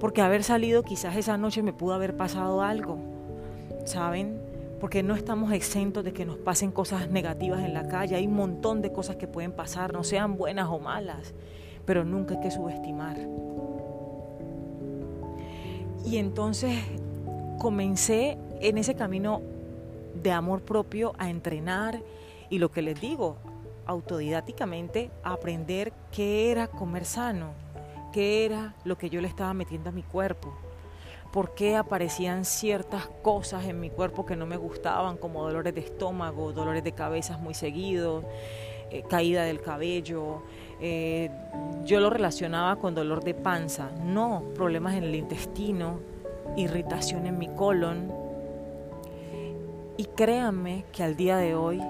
Porque 0.00 0.20
haber 0.20 0.42
salido 0.42 0.82
quizás 0.82 1.16
esa 1.16 1.38
noche 1.38 1.62
me 1.62 1.72
pudo 1.72 1.94
haber 1.94 2.16
pasado 2.16 2.62
algo. 2.62 2.98
¿Saben? 3.84 4.40
Porque 4.80 5.02
no 5.02 5.14
estamos 5.14 5.52
exentos 5.52 6.04
de 6.04 6.12
que 6.12 6.26
nos 6.26 6.36
pasen 6.36 6.70
cosas 6.70 7.10
negativas 7.10 7.60
en 7.64 7.72
la 7.72 7.88
calle. 7.88 8.16
Hay 8.16 8.26
un 8.26 8.34
montón 8.34 8.82
de 8.82 8.92
cosas 8.92 9.16
que 9.16 9.26
pueden 9.26 9.52
pasar, 9.52 9.92
no 9.92 10.04
sean 10.04 10.36
buenas 10.36 10.68
o 10.68 10.78
malas, 10.78 11.34
pero 11.86 12.04
nunca 12.04 12.34
hay 12.34 12.40
que 12.40 12.50
subestimar. 12.50 13.16
Y 16.04 16.18
entonces 16.18 16.78
comencé 17.58 18.38
en 18.60 18.78
ese 18.78 18.94
camino 18.94 19.40
de 20.22 20.30
amor 20.30 20.62
propio 20.62 21.14
a 21.18 21.30
entrenar 21.30 22.00
y 22.48 22.58
lo 22.58 22.70
que 22.70 22.82
les 22.82 23.00
digo, 23.00 23.36
autodidácticamente, 23.86 25.10
a 25.22 25.32
aprender 25.32 25.92
qué 26.12 26.50
era 26.50 26.68
comer 26.68 27.04
sano, 27.04 27.52
qué 28.16 28.46
era 28.46 28.72
lo 28.84 28.96
que 28.96 29.10
yo 29.10 29.20
le 29.20 29.28
estaba 29.28 29.52
metiendo 29.52 29.90
a 29.90 29.92
mi 29.92 30.02
cuerpo, 30.02 30.54
por 31.34 31.54
qué 31.54 31.76
aparecían 31.76 32.46
ciertas 32.46 33.08
cosas 33.22 33.66
en 33.66 33.78
mi 33.78 33.90
cuerpo 33.90 34.24
que 34.24 34.36
no 34.36 34.46
me 34.46 34.56
gustaban, 34.56 35.18
como 35.18 35.42
dolores 35.42 35.74
de 35.74 35.82
estómago, 35.82 36.54
dolores 36.54 36.82
de 36.82 36.92
cabeza 36.92 37.36
muy 37.36 37.52
seguidos, 37.52 38.24
eh, 38.90 39.02
caída 39.06 39.44
del 39.44 39.60
cabello. 39.60 40.44
Eh, 40.80 41.30
yo 41.84 42.00
lo 42.00 42.08
relacionaba 42.08 42.76
con 42.76 42.94
dolor 42.94 43.22
de 43.22 43.34
panza, 43.34 43.90
no 44.02 44.44
problemas 44.54 44.94
en 44.94 45.04
el 45.04 45.14
intestino, 45.14 46.00
irritación 46.56 47.26
en 47.26 47.36
mi 47.36 47.48
colon. 47.48 48.10
Y 49.98 50.06
créanme 50.06 50.86
que 50.90 51.02
al 51.02 51.16
día 51.16 51.36
de 51.36 51.54
hoy 51.54 51.82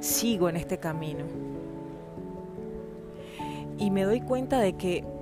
sigo 0.00 0.50
en 0.50 0.56
este 0.56 0.76
camino. 0.76 1.24
Y 3.78 3.90
me 3.90 4.04
doy 4.04 4.20
cuenta 4.20 4.60
de 4.60 4.74
que 4.74 5.13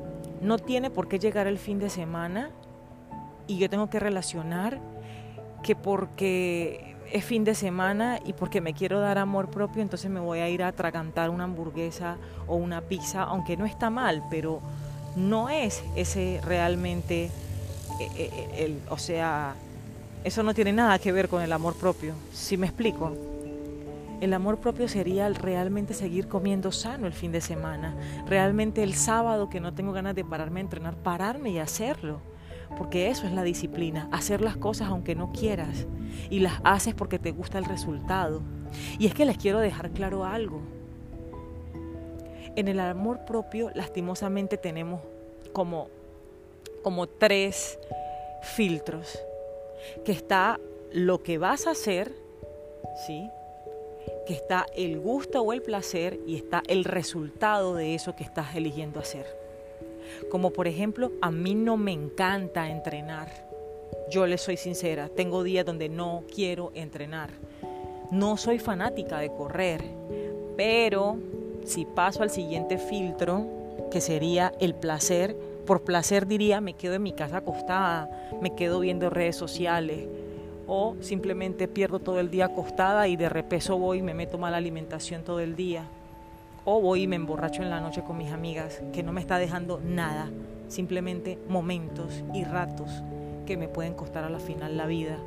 no 0.42 0.58
tiene 0.58 0.90
por 0.90 1.08
qué 1.08 1.18
llegar 1.18 1.46
el 1.46 1.58
fin 1.58 1.78
de 1.78 1.88
semana 1.88 2.50
y 3.46 3.58
yo 3.58 3.70
tengo 3.70 3.88
que 3.88 4.00
relacionar 4.00 4.80
que 5.62 5.76
porque 5.76 6.96
es 7.12 7.25
fin 7.25 7.44
de 7.44 7.54
semana 7.54 8.18
y 8.25 8.32
porque 8.32 8.61
me 8.61 8.75
quiero 8.75 9.00
dar 9.00 9.18
amor 9.18 9.50
propio, 9.50 9.82
entonces 9.82 10.11
me 10.11 10.18
voy 10.18 10.40
a 10.40 10.49
ir 10.49 10.62
a 10.62 10.68
atragantar 10.68 11.30
una 11.30 11.44
hamburguesa 11.44 12.16
o 12.46 12.56
una 12.56 12.80
pizza, 12.80 13.22
aunque 13.22 13.56
no 13.56 13.66
está 13.66 13.90
mal, 13.90 14.25
pero 14.30 14.61
no 15.14 15.49
es 15.49 15.82
ese 15.94 16.40
realmente, 16.44 17.25
eh, 18.00 18.11
eh, 18.16 18.50
el, 18.58 18.80
o 18.88 18.99
sea, 18.99 19.54
eso 20.25 20.42
no 20.42 20.54
tiene 20.54 20.72
nada 20.72 20.99
que 20.99 21.12
ver 21.12 21.28
con 21.28 21.42
el 21.42 21.52
amor 21.52 21.75
propio, 21.75 22.14
si 22.32 22.56
me 22.56 22.66
explico. 22.66 23.31
El 24.22 24.34
amor 24.34 24.60
propio 24.60 24.86
sería 24.86 25.28
realmente 25.30 25.94
seguir 25.94 26.28
comiendo 26.28 26.70
sano 26.70 27.08
el 27.08 27.12
fin 27.12 27.32
de 27.32 27.40
semana, 27.40 27.96
realmente 28.24 28.84
el 28.84 28.94
sábado 28.94 29.48
que 29.48 29.58
no 29.58 29.74
tengo 29.74 29.90
ganas 29.90 30.14
de 30.14 30.24
pararme 30.24 30.60
a 30.60 30.62
entrenar, 30.62 30.94
pararme 30.94 31.50
y 31.50 31.58
hacerlo 31.58 32.20
porque 32.78 33.08
eso 33.08 33.26
es 33.26 33.32
la 33.32 33.42
disciplina, 33.42 34.08
hacer 34.12 34.40
las 34.40 34.56
cosas 34.56 34.88
aunque 34.88 35.16
no 35.16 35.32
quieras 35.32 35.86
y 36.30 36.38
las 36.38 36.60
haces 36.62 36.94
porque 36.94 37.18
te 37.18 37.32
gusta 37.32 37.58
el 37.58 37.64
resultado. 37.64 38.42
Y 38.96 39.06
es 39.06 39.14
que 39.14 39.26
les 39.26 39.36
quiero 39.36 39.58
dejar 39.58 39.90
claro 39.90 40.24
algo. 40.24 40.60
En 42.54 42.68
el 42.68 42.78
amor 42.78 43.24
propio, 43.24 43.70
lastimosamente, 43.74 44.56
tenemos 44.56 45.00
como, 45.52 45.88
como 46.82 47.08
tres 47.08 47.76
filtros. 48.42 49.18
Que 50.04 50.12
está 50.12 50.60
lo 50.92 51.24
que 51.24 51.38
vas 51.38 51.66
a 51.66 51.72
hacer, 51.72 52.12
¿sí? 53.06 53.28
Que 54.26 54.35
está 54.35 54.66
el 54.75 54.99
gusto 55.00 55.42
o 55.42 55.52
el 55.52 55.62
placer 55.62 56.18
y 56.26 56.37
está 56.37 56.62
el 56.68 56.85
resultado 56.85 57.75
de 57.75 57.94
eso 57.94 58.14
que 58.14 58.25
estás 58.25 58.54
eligiendo 58.54 59.00
hacer. 59.00 59.26
Como 60.30 60.50
por 60.52 60.66
ejemplo, 60.66 61.12
a 61.21 61.30
mí 61.30 61.54
no 61.54 61.76
me 61.76 61.92
encanta 61.92 62.71
entrenar. 62.71 63.49
Yo 64.11 64.26
le 64.26 64.38
soy 64.38 64.56
sincera, 64.56 65.09
tengo 65.09 65.42
días 65.42 65.64
donde 65.64 65.88
no 65.88 66.25
quiero 66.32 66.71
entrenar. 66.75 67.30
No 68.11 68.37
soy 68.37 68.59
fanática 68.59 69.18
de 69.18 69.32
correr, 69.32 69.82
pero 70.56 71.16
si 71.64 71.85
paso 71.85 72.23
al 72.23 72.30
siguiente 72.30 72.78
filtro, 72.78 73.47
que 73.90 74.00
sería 74.00 74.52
el 74.61 74.75
placer, 74.75 75.37
por 75.66 75.82
placer 75.82 76.26
diría 76.26 76.61
me 76.61 76.75
quedo 76.75 76.94
en 76.94 77.02
mi 77.02 77.12
casa 77.12 77.38
acostada, 77.38 78.11
me 78.40 78.54
quedo 78.54 78.80
viendo 78.80 79.11
redes 79.11 79.37
sociales 79.37 80.09
o 80.74 80.96
simplemente 81.02 81.68
pierdo 81.68 81.98
todo 81.98 82.18
el 82.18 82.30
día 82.30 82.46
acostada 82.46 83.06
y 83.06 83.16
de 83.16 83.28
repeso 83.28 83.76
voy 83.76 83.98
y 83.98 84.02
me 84.02 84.14
meto 84.14 84.38
mala 84.38 84.56
alimentación 84.56 85.22
todo 85.22 85.38
el 85.40 85.54
día 85.54 85.84
o 86.64 86.80
voy 86.80 87.02
y 87.02 87.06
me 87.06 87.16
emborracho 87.16 87.62
en 87.62 87.68
la 87.68 87.78
noche 87.78 88.02
con 88.02 88.16
mis 88.16 88.32
amigas, 88.32 88.80
que 88.90 89.02
no 89.02 89.12
me 89.12 89.20
está 89.20 89.36
dejando 89.36 89.82
nada, 89.84 90.30
simplemente 90.68 91.38
momentos 91.46 92.24
y 92.32 92.44
ratos 92.44 92.88
que 93.44 93.58
me 93.58 93.68
pueden 93.68 93.92
costar 93.92 94.24
a 94.24 94.30
la 94.30 94.38
final 94.38 94.78
la 94.78 94.86
vida. 94.86 95.18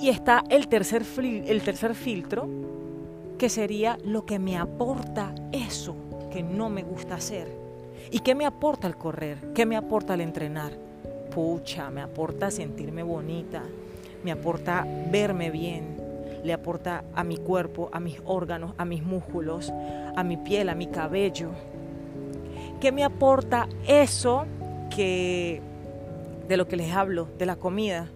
Y 0.00 0.08
está 0.08 0.42
el 0.50 0.66
tercer, 0.66 1.04
el 1.22 1.62
tercer 1.62 1.94
filtro, 1.94 2.48
que 3.38 3.48
sería 3.48 3.96
lo 4.04 4.26
que 4.26 4.40
me 4.40 4.56
aporta 4.56 5.32
eso 5.52 5.94
que 6.32 6.42
no 6.42 6.68
me 6.68 6.82
gusta 6.82 7.14
hacer. 7.14 7.46
¿Y 8.10 8.18
qué 8.18 8.34
me 8.34 8.44
aporta 8.44 8.88
el 8.88 8.96
correr? 8.96 9.52
¿Qué 9.54 9.66
me 9.66 9.76
aporta 9.76 10.14
el 10.14 10.22
entrenar? 10.22 10.85
Pucha, 11.36 11.90
me 11.90 12.00
aporta 12.00 12.50
sentirme 12.50 13.02
bonita, 13.02 13.62
me 14.24 14.32
aporta 14.32 14.86
verme 15.10 15.50
bien, 15.50 15.98
le 16.42 16.54
aporta 16.54 17.04
a 17.14 17.24
mi 17.24 17.36
cuerpo, 17.36 17.90
a 17.92 18.00
mis 18.00 18.22
órganos, 18.24 18.72
a 18.78 18.86
mis 18.86 19.02
músculos, 19.02 19.70
a 20.16 20.24
mi 20.24 20.38
piel, 20.38 20.70
a 20.70 20.74
mi 20.74 20.86
cabello. 20.86 21.50
¿Qué 22.80 22.90
me 22.90 23.04
aporta 23.04 23.68
eso 23.86 24.46
que 24.88 25.60
de 26.48 26.56
lo 26.56 26.66
que 26.68 26.76
les 26.76 26.94
hablo, 26.94 27.28
de 27.36 27.44
la 27.44 27.56
comida? 27.56 28.08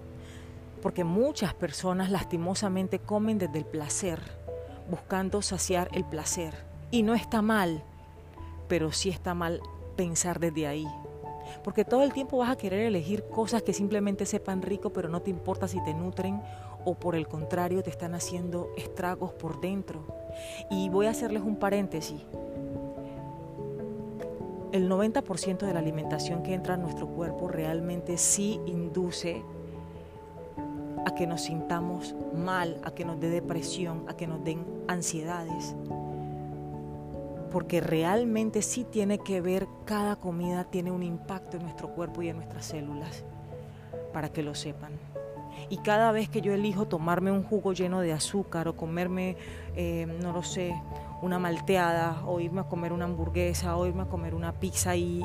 Porque 0.80 1.04
muchas 1.04 1.52
personas 1.52 2.10
lastimosamente 2.10 3.00
comen 3.00 3.36
desde 3.36 3.58
el 3.58 3.66
placer, 3.66 4.18
buscando 4.90 5.42
saciar 5.42 5.90
el 5.92 6.06
placer. 6.06 6.54
Y 6.90 7.02
no 7.02 7.12
está 7.12 7.42
mal, 7.42 7.84
pero 8.66 8.92
sí 8.92 9.10
está 9.10 9.34
mal 9.34 9.60
pensar 9.94 10.40
desde 10.40 10.66
ahí. 10.66 10.86
Porque 11.62 11.84
todo 11.84 12.02
el 12.02 12.12
tiempo 12.12 12.38
vas 12.38 12.50
a 12.50 12.56
querer 12.56 12.80
elegir 12.80 13.24
cosas 13.24 13.62
que 13.62 13.72
simplemente 13.72 14.26
sepan 14.26 14.62
rico, 14.62 14.90
pero 14.90 15.08
no 15.08 15.22
te 15.22 15.30
importa 15.30 15.68
si 15.68 15.82
te 15.84 15.94
nutren 15.94 16.42
o 16.84 16.94
por 16.94 17.14
el 17.14 17.28
contrario 17.28 17.82
te 17.82 17.90
están 17.90 18.14
haciendo 18.14 18.70
estragos 18.76 19.32
por 19.32 19.60
dentro. 19.60 20.04
Y 20.70 20.88
voy 20.88 21.06
a 21.06 21.10
hacerles 21.10 21.42
un 21.42 21.56
paréntesis. 21.56 22.20
El 24.72 24.88
90% 24.88 25.58
de 25.66 25.74
la 25.74 25.80
alimentación 25.80 26.42
que 26.42 26.54
entra 26.54 26.74
a 26.74 26.76
nuestro 26.76 27.08
cuerpo 27.08 27.48
realmente 27.48 28.16
sí 28.16 28.60
induce 28.66 29.42
a 31.04 31.14
que 31.14 31.26
nos 31.26 31.42
sintamos 31.42 32.14
mal, 32.34 32.80
a 32.84 32.92
que 32.92 33.04
nos 33.04 33.18
dé 33.18 33.30
depresión, 33.30 34.04
a 34.06 34.16
que 34.16 34.26
nos 34.26 34.44
den 34.44 34.64
ansiedades. 34.86 35.74
Porque 37.50 37.80
realmente 37.80 38.62
sí 38.62 38.84
tiene 38.84 39.18
que 39.18 39.40
ver, 39.40 39.66
cada 39.84 40.16
comida 40.16 40.64
tiene 40.64 40.90
un 40.90 41.02
impacto 41.02 41.56
en 41.56 41.64
nuestro 41.64 41.90
cuerpo 41.90 42.22
y 42.22 42.28
en 42.28 42.36
nuestras 42.36 42.66
células, 42.66 43.24
para 44.12 44.28
que 44.28 44.42
lo 44.42 44.54
sepan. 44.54 44.92
Y 45.68 45.78
cada 45.78 46.12
vez 46.12 46.28
que 46.28 46.40
yo 46.40 46.52
elijo 46.52 46.86
tomarme 46.86 47.30
un 47.30 47.42
jugo 47.42 47.72
lleno 47.72 48.00
de 48.00 48.12
azúcar 48.12 48.68
o 48.68 48.76
comerme, 48.76 49.36
eh, 49.76 50.06
no 50.20 50.32
lo 50.32 50.42
sé, 50.42 50.74
una 51.22 51.38
malteada 51.38 52.22
o 52.26 52.40
irme 52.40 52.60
a 52.60 52.64
comer 52.64 52.92
una 52.92 53.04
hamburguesa 53.04 53.76
o 53.76 53.86
irme 53.86 54.02
a 54.02 54.06
comer 54.06 54.34
una 54.34 54.52
pizza 54.52 54.96
y 54.96 55.24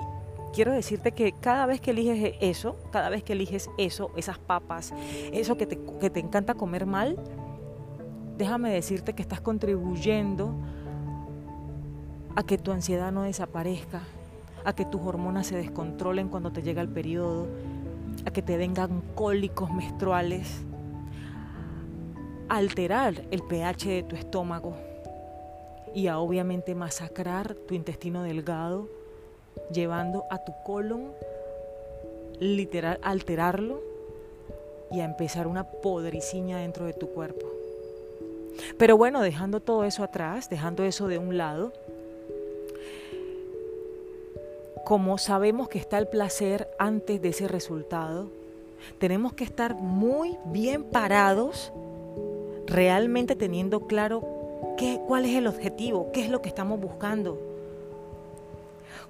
quiero 0.53 0.71
decirte 0.71 1.11
que 1.11 1.33
cada 1.33 1.65
vez 1.65 1.81
que 1.81 1.91
eliges 1.91 2.35
eso, 2.41 2.77
cada 2.91 3.09
vez 3.09 3.23
que 3.23 3.33
eliges 3.33 3.69
eso, 3.77 4.11
esas 4.15 4.37
papas, 4.37 4.93
eso 5.31 5.57
que 5.57 5.65
te, 5.65 5.79
que 5.99 6.09
te 6.09 6.19
encanta 6.19 6.53
comer 6.53 6.85
mal, 6.85 7.17
déjame 8.37 8.71
decirte 8.71 9.13
que 9.13 9.21
estás 9.21 9.41
contribuyendo 9.41 10.55
a 12.35 12.43
que 12.43 12.57
tu 12.57 12.71
ansiedad 12.71 13.11
no 13.11 13.23
desaparezca, 13.23 14.01
a 14.63 14.73
que 14.73 14.85
tus 14.85 15.01
hormonas 15.01 15.47
se 15.47 15.57
descontrolen 15.57 16.29
cuando 16.29 16.51
te 16.51 16.61
llega 16.61 16.81
el 16.81 16.89
periodo, 16.89 17.47
a 18.25 18.31
que 18.31 18.41
te 18.41 18.57
vengan 18.57 19.01
cólicos 19.15 19.71
menstruales, 19.71 20.63
alterar 22.49 23.23
el 23.31 23.41
pH 23.43 23.89
de 23.89 24.03
tu 24.03 24.15
estómago 24.15 24.75
y 25.93 26.07
a 26.07 26.19
obviamente 26.19 26.75
masacrar 26.75 27.55
tu 27.55 27.73
intestino 27.73 28.23
delgado, 28.23 28.89
llevando 29.71 30.25
a 30.29 30.43
tu 30.43 30.51
colon 30.65 31.13
literal 32.39 32.99
alterarlo 33.01 33.81
y 34.91 34.99
a 34.99 35.05
empezar 35.05 35.47
una 35.47 35.63
podriciña 35.63 36.57
dentro 36.59 36.85
de 36.85 36.93
tu 36.93 37.09
cuerpo. 37.09 37.47
Pero 38.77 38.97
bueno, 38.97 39.21
dejando 39.21 39.59
todo 39.59 39.83
eso 39.83 40.03
atrás, 40.03 40.49
dejando 40.49 40.83
eso 40.83 41.07
de 41.07 41.17
un 41.17 41.37
lado, 41.37 41.73
como 44.85 45.17
sabemos 45.17 45.67
que 45.67 45.79
está 45.79 45.97
el 45.97 46.07
placer 46.07 46.69
antes 46.79 47.21
de 47.21 47.29
ese 47.29 47.47
resultado, 47.47 48.29
tenemos 48.99 49.33
que 49.33 49.43
estar 49.43 49.75
muy 49.75 50.37
bien 50.45 50.83
parados, 50.83 51.73
realmente 52.67 53.35
teniendo 53.35 53.87
claro 53.87 54.23
qué, 54.77 55.01
cuál 55.07 55.25
es 55.25 55.35
el 55.35 55.47
objetivo, 55.47 56.11
qué 56.13 56.21
es 56.23 56.29
lo 56.29 56.41
que 56.41 56.49
estamos 56.49 56.79
buscando. 56.79 57.37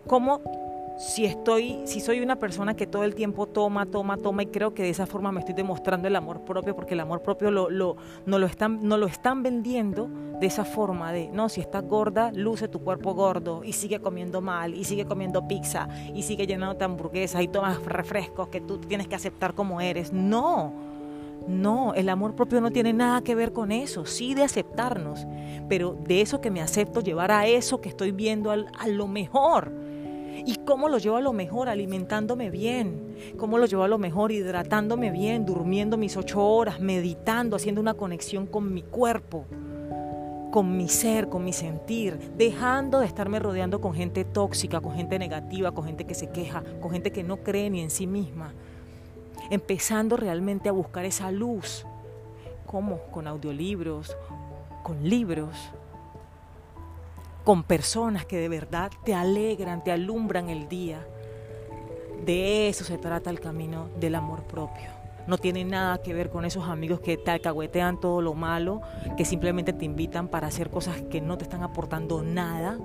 Cómo 0.08 0.65
si 0.98 1.26
estoy, 1.26 1.82
si 1.86 2.00
soy 2.00 2.22
una 2.22 2.38
persona 2.38 2.74
que 2.74 2.88
todo 2.88 3.04
el 3.04 3.16
tiempo 3.16 3.48
toma, 3.48 3.86
toma, 3.86 4.18
toma 4.18 4.44
y 4.44 4.46
creo 4.48 4.74
que 4.74 4.84
de 4.84 4.90
esa 4.90 5.06
forma 5.06 5.32
me 5.32 5.40
estoy 5.40 5.54
demostrando 5.54 6.08
el 6.08 6.16
amor 6.16 6.42
propio, 6.46 6.76
porque 6.76 6.94
el 6.94 7.02
amor 7.02 7.22
propio 7.22 7.52
lo, 7.52 7.70
lo, 7.70 7.98
no, 8.26 8.40
lo 8.40 8.46
están, 8.48 9.44
vendiendo 9.44 10.10
de 10.40 10.48
esa 10.48 10.64
forma 10.64 11.12
de, 11.12 11.30
no, 11.30 11.50
si 11.50 11.60
estás 11.60 11.84
gorda, 11.84 12.32
luce 12.34 12.68
tu 12.68 12.80
cuerpo 12.80 13.14
gordo 13.14 13.64
y 13.64 13.74
sigue 13.74 14.00
comiendo 14.00 14.42
mal 14.42 14.74
y 14.74 14.86
sigue 14.86 15.06
comiendo 15.06 15.48
pizza 15.48 15.90
y 16.14 16.24
sigue 16.24 16.48
llenándote 16.48 16.86
hamburguesas 16.86 17.42
y 17.42 17.48
tomas 17.48 17.84
refrescos 17.84 18.48
que 18.48 18.62
tú 18.62 18.78
tienes 18.78 19.08
que 19.08 19.16
aceptar 19.16 19.54
como 19.54 19.82
eres. 19.82 20.14
No, 20.14 20.74
no, 21.48 21.94
el 21.94 22.08
amor 22.08 22.36
propio 22.36 22.62
no 22.62 22.72
tiene 22.72 22.94
nada 22.94 23.22
que 23.22 23.36
ver 23.36 23.52
con 23.52 23.72
eso, 23.74 24.06
sí 24.06 24.34
de 24.34 24.44
aceptarnos, 24.44 25.28
pero 25.68 25.98
de 26.08 26.22
eso 26.22 26.40
que 26.40 26.52
me 26.52 26.62
acepto 26.62 27.02
llevar 27.02 27.32
a 27.32 27.48
eso 27.48 27.82
que 27.82 27.90
estoy 27.90 28.12
viendo 28.12 28.52
a 28.52 28.88
lo 28.88 29.08
mejor 29.08 29.85
¿Y 30.46 30.58
cómo 30.66 30.90
lo 30.90 30.98
llevo 30.98 31.16
a 31.18 31.22
lo 31.22 31.34
mejor? 31.34 31.70
Alimentándome 31.70 32.50
bien. 32.50 33.16
¿Cómo 33.38 33.58
lo 33.58 33.66
llevo 33.66 33.84
a 33.84 33.88
lo 33.88 33.98
mejor? 33.98 34.32
Hidratándome 34.32 35.12
bien, 35.12 35.46
durmiendo 35.46 35.98
mis 35.98 36.18
ocho 36.18 36.46
horas, 36.46 36.80
meditando, 36.80 37.56
haciendo 37.56 37.82
una 37.82 37.94
conexión 37.94 38.46
con 38.46 38.74
mi 38.74 38.82
cuerpo, 38.82 39.46
con 40.52 40.76
mi 40.76 40.90
ser, 40.90 41.30
con 41.30 41.44
mi 41.44 41.54
sentir, 41.54 42.18
dejando 42.38 43.00
de 43.00 43.06
estarme 43.06 43.40
rodeando 43.40 43.80
con 43.80 43.94
gente 43.94 44.26
tóxica, 44.26 44.82
con 44.82 44.94
gente 44.94 45.20
negativa, 45.20 45.72
con 45.72 45.86
gente 45.86 46.06
que 46.06 46.16
se 46.16 46.30
queja, 46.30 46.64
con 46.82 46.92
gente 46.92 47.12
que 47.12 47.24
no 47.24 47.38
cree 47.38 47.70
ni 47.70 47.82
en 47.82 47.90
sí 47.90 48.08
misma. 48.08 48.54
Empezando 49.50 50.18
realmente 50.18 50.70
a 50.70 50.74
buscar 50.74 51.06
esa 51.06 51.32
luz. 51.32 51.86
¿Cómo? 52.66 53.00
Con 53.12 53.28
audiolibros, 53.28 54.18
con 54.84 55.08
libros, 55.08 55.56
con 57.46 57.64
personas 57.64 58.26
que 58.26 58.38
de 58.38 58.50
verdad 58.50 58.92
te 59.06 59.14
alegran, 59.14 59.84
te 59.84 59.92
alumbran 59.92 60.50
el 60.50 60.68
día. 60.68 61.06
De 62.26 62.68
eso 62.68 62.84
se 62.84 62.98
trata 62.98 63.30
el 63.30 63.40
camino 63.40 63.88
del 64.00 64.16
amor 64.16 64.44
propio. 64.44 64.90
No 65.28 65.38
tiene 65.38 65.64
nada 65.64 66.00
que 66.00 66.14
ver 66.14 66.32
con 66.32 66.44
esos 66.44 66.68
amigos 66.68 67.00
que 67.00 67.18
te 67.18 67.32
alcahuetean 67.32 68.00
todo 68.00 68.22
lo 68.22 68.34
malo, 68.34 68.82
que 69.16 69.26
simplemente 69.26 69.74
te 69.74 69.86
invitan 69.86 70.28
para 70.28 70.48
hacer 70.48 70.72
cosas 70.72 71.04
que 71.04 71.22
no 71.22 71.38
te 71.38 71.44
están 71.44 71.62
aportando 71.62 72.24
nada. 72.24 72.80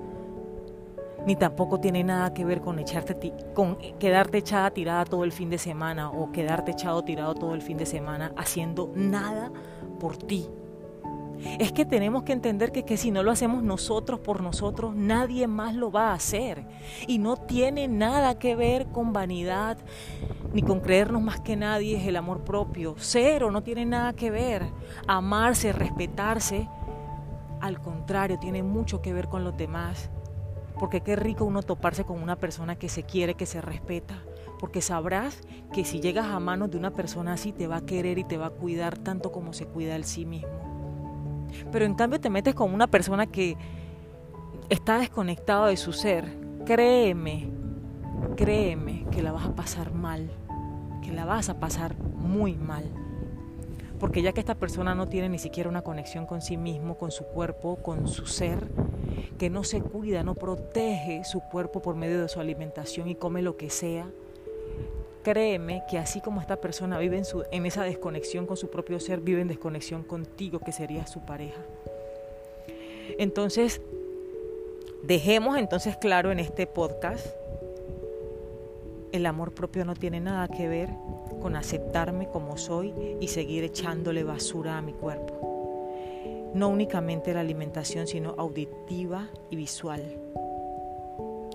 Ni 1.25 1.35
tampoco 1.35 1.79
tiene 1.79 2.03
nada 2.03 2.33
que 2.33 2.45
ver 2.45 2.61
con 2.61 2.77
echarte 2.77 3.33
con 3.53 3.77
quedarte 3.99 4.39
echada 4.39 4.71
tirada 4.71 5.05
todo 5.05 5.23
el 5.23 5.31
fin 5.31 5.49
de 5.49 5.57
semana 5.57 6.09
o 6.09 6.31
quedarte 6.31 6.71
echado 6.71 7.03
tirado 7.03 7.33
todo 7.33 7.53
el 7.55 7.61
fin 7.61 7.77
de 7.77 7.85
semana 7.85 8.31
haciendo 8.37 8.91
nada 8.95 9.51
por 9.99 10.17
ti, 10.17 10.49
es 11.59 11.71
que 11.71 11.85
tenemos 11.85 12.23
que 12.23 12.33
entender 12.33 12.71
que, 12.71 12.83
que, 12.83 12.97
si 12.97 13.11
no 13.11 13.23
lo 13.23 13.31
hacemos 13.31 13.63
nosotros 13.63 14.19
por 14.19 14.41
nosotros, 14.41 14.95
nadie 14.95 15.47
más 15.47 15.75
lo 15.75 15.91
va 15.91 16.11
a 16.11 16.13
hacer. 16.13 16.65
Y 17.07 17.17
no 17.17 17.37
tiene 17.37 17.87
nada 17.87 18.37
que 18.37 18.55
ver 18.55 18.87
con 18.87 19.13
vanidad, 19.13 19.77
ni 20.53 20.61
con 20.61 20.79
creernos 20.79 21.21
más 21.21 21.39
que 21.39 21.55
nadie 21.55 21.97
es 21.97 22.07
el 22.07 22.15
amor 22.15 22.43
propio. 22.43 22.95
Cero, 22.97 23.51
no 23.51 23.63
tiene 23.63 23.85
nada 23.85 24.13
que 24.13 24.31
ver. 24.31 24.69
Amarse, 25.07 25.71
respetarse, 25.71 26.67
al 27.59 27.79
contrario, 27.79 28.39
tiene 28.39 28.63
mucho 28.63 29.01
que 29.01 29.13
ver 29.13 29.27
con 29.27 29.43
los 29.43 29.55
demás. 29.55 30.09
Porque 30.79 31.01
qué 31.01 31.15
rico 31.15 31.45
uno 31.45 31.61
toparse 31.61 32.03
con 32.03 32.21
una 32.21 32.37
persona 32.37 32.75
que 32.75 32.89
se 32.89 33.03
quiere, 33.03 33.35
que 33.35 33.45
se 33.45 33.61
respeta. 33.61 34.23
Porque 34.59 34.81
sabrás 34.81 35.41
que 35.73 35.85
si 35.85 35.99
llegas 35.99 36.27
a 36.27 36.39
manos 36.39 36.71
de 36.71 36.77
una 36.77 36.91
persona 36.91 37.33
así, 37.33 37.51
te 37.51 37.67
va 37.67 37.77
a 37.77 37.85
querer 37.85 38.17
y 38.17 38.23
te 38.23 38.37
va 38.37 38.47
a 38.47 38.51
cuidar 38.51 38.97
tanto 38.97 39.31
como 39.31 39.53
se 39.53 39.65
cuida 39.65 39.95
el 39.95 40.05
sí 40.05 40.25
mismo. 40.25 40.70
Pero 41.71 41.85
en 41.85 41.95
cambio 41.95 42.19
te 42.19 42.29
metes 42.29 42.55
con 42.55 42.73
una 42.73 42.87
persona 42.87 43.27
que 43.27 43.57
está 44.69 44.99
desconectado 44.99 45.65
de 45.65 45.77
su 45.77 45.93
ser. 45.93 46.25
Créeme, 46.65 47.49
créeme 48.35 49.05
que 49.11 49.21
la 49.21 49.31
vas 49.31 49.45
a 49.45 49.55
pasar 49.55 49.93
mal, 49.93 50.29
que 51.01 51.11
la 51.11 51.25
vas 51.25 51.49
a 51.49 51.59
pasar 51.59 51.97
muy 51.97 52.55
mal. 52.55 52.89
Porque 53.99 54.21
ya 54.21 54.31
que 54.31 54.39
esta 54.39 54.55
persona 54.55 54.95
no 54.95 55.07
tiene 55.07 55.29
ni 55.29 55.37
siquiera 55.37 55.69
una 55.69 55.83
conexión 55.83 56.25
con 56.25 56.41
sí 56.41 56.57
mismo, 56.57 56.97
con 56.97 57.11
su 57.11 57.25
cuerpo, 57.25 57.77
con 57.83 58.07
su 58.07 58.25
ser, 58.25 58.67
que 59.37 59.49
no 59.49 59.63
se 59.63 59.81
cuida, 59.81 60.23
no 60.23 60.35
protege 60.35 61.23
su 61.23 61.41
cuerpo 61.41 61.81
por 61.81 61.95
medio 61.95 62.21
de 62.21 62.29
su 62.29 62.39
alimentación 62.39 63.09
y 63.09 63.15
come 63.15 63.41
lo 63.41 63.57
que 63.57 63.69
sea, 63.69 64.09
Créeme 65.23 65.83
que 65.89 65.97
así 65.97 66.19
como 66.19 66.41
esta 66.41 66.55
persona 66.55 66.97
vive 66.97 67.17
en, 67.17 67.25
su, 67.25 67.43
esa 67.51 67.83
desconexión 67.83 68.47
con 68.47 68.57
su 68.57 68.69
propio 68.69 68.99
ser, 68.99 69.21
vive 69.21 69.41
en 69.41 69.47
desconexión 69.47 70.03
contigo, 70.03 70.59
que 70.59 70.71
sería 70.71 71.05
su 71.05 71.19
pareja. 71.21 71.61
Entonces, 73.19 73.81
dejemos 75.03 75.57
entonces 75.57 75.95
claro 75.97 76.31
en 76.31 76.39
este 76.39 76.65
podcast, 76.65 77.27
el 79.11 79.25
amor 79.25 79.53
propio 79.53 79.85
no 79.85 79.95
tiene 79.95 80.19
nada 80.21 80.47
que 80.47 80.67
ver 80.67 80.89
con 81.41 81.55
aceptarme 81.55 82.29
como 82.29 82.57
soy 82.57 82.93
y 83.19 83.27
seguir 83.27 83.63
echándole 83.63 84.23
basura 84.23 84.77
a 84.77 84.81
mi 84.81 84.93
cuerpo. 84.93 86.51
No 86.53 86.69
únicamente 86.69 87.33
la 87.33 87.41
alimentación, 87.41 88.07
sino 88.07 88.35
auditiva 88.37 89.27
y 89.49 89.55
visual 89.55 90.21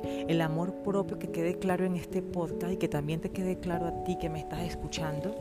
el 0.03 0.41
amor 0.41 0.73
propio 0.85 1.19
que 1.19 1.29
quede 1.29 1.59
claro 1.59 1.85
en 1.85 1.97
este 1.97 2.23
podcast 2.23 2.73
y 2.73 2.76
que 2.76 2.88
también 2.88 3.21
te 3.21 3.31
quede 3.31 3.59
claro 3.59 3.87
a 3.87 4.05
ti 4.05 4.17
que 4.19 4.29
me 4.29 4.38
estás 4.38 4.61
escuchando. 4.61 5.35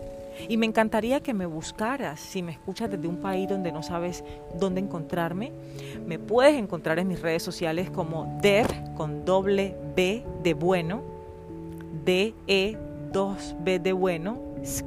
Y 0.50 0.58
me 0.58 0.66
encantaría 0.66 1.22
que 1.22 1.34
me 1.34 1.46
buscaras, 1.46 2.20
si 2.20 2.44
me 2.44 2.52
escuchas 2.52 2.90
desde 2.92 3.08
un 3.08 3.18
país 3.18 3.48
donde 3.48 3.72
no 3.72 3.84
sabes 3.84 4.24
dónde 4.60 4.82
encontrarme, 4.82 5.52
me 6.06 6.20
puedes 6.20 6.56
encontrar 6.56 7.00
en 7.00 7.08
mis 7.08 7.22
redes 7.22 7.42
sociales 7.42 7.90
como 7.90 8.40
Dev 8.42 8.68
con 8.96 9.24
doble 9.24 9.76
B 9.96 10.24
de 10.44 10.54
bueno, 10.54 11.02
D 12.04 12.34
E 12.48 12.78
2 13.14 13.56
B 13.64 13.80
de 13.80 13.94
bueno, 13.94 14.38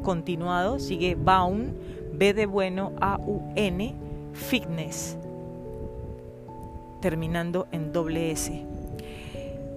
continuado, 0.02 0.78
sigue 0.78 1.14
Baun, 1.14 1.74
B 2.12 2.34
de 2.34 2.46
bueno, 2.46 2.92
A 3.00 3.18
U 3.18 3.40
N, 3.56 3.94
Fitness, 4.34 5.16
terminando 7.00 7.68
en 7.72 7.92
doble 7.92 8.32
S 8.32 8.77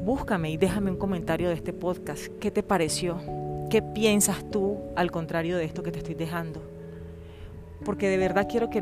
búscame 0.01 0.49
y 0.49 0.57
déjame 0.57 0.91
un 0.91 0.97
comentario 0.97 1.49
de 1.49 1.55
este 1.55 1.73
podcast. 1.73 2.27
¿Qué 2.39 2.51
te 2.51 2.63
pareció? 2.63 3.19
¿Qué 3.69 3.81
piensas 3.81 4.49
tú 4.49 4.79
al 4.95 5.11
contrario 5.11 5.57
de 5.57 5.65
esto 5.65 5.83
que 5.83 5.91
te 5.91 5.99
estoy 5.99 6.15
dejando? 6.15 6.61
Porque 7.85 8.09
de 8.09 8.17
verdad 8.17 8.47
quiero 8.49 8.69
que, 8.69 8.81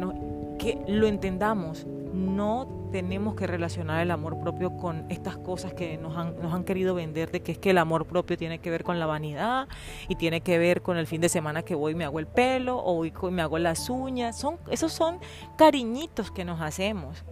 que 0.57 0.79
lo 0.87 1.07
entendamos. 1.07 1.85
No 2.13 2.89
tenemos 2.91 3.35
que 3.35 3.45
relacionar 3.45 4.01
el 4.01 4.11
amor 4.11 4.39
propio 4.39 4.75
con 4.77 5.05
estas 5.09 5.37
cosas 5.37 5.73
que 5.73 5.97
nos 5.97 6.17
han, 6.17 6.41
nos 6.41 6.53
han 6.53 6.63
querido 6.63 6.95
vender, 6.95 7.29
de 7.29 7.41
que 7.41 7.51
es 7.51 7.57
que 7.59 7.69
el 7.69 7.77
amor 7.77 8.07
propio 8.07 8.35
tiene 8.35 8.59
que 8.59 8.71
ver 8.71 8.83
con 8.83 8.97
la 8.97 9.05
vanidad 9.05 9.67
y 10.07 10.15
tiene 10.15 10.41
que 10.41 10.57
ver 10.57 10.81
con 10.81 10.97
el 10.97 11.05
fin 11.05 11.21
de 11.21 11.29
semana 11.29 11.61
que 11.61 11.75
voy 11.75 11.91
y 11.91 11.95
me 11.95 12.05
hago 12.05 12.19
el 12.19 12.27
pelo 12.27 12.81
o 12.83 12.95
voy 12.95 13.13
y 13.21 13.25
me 13.27 13.41
hago 13.41 13.59
las 13.59 13.89
uñas. 13.89 14.39
Son, 14.39 14.57
esos 14.71 14.91
son 14.91 15.19
cariñitos 15.57 16.31
que 16.31 16.45
nos 16.45 16.61
hacemos 16.61 17.23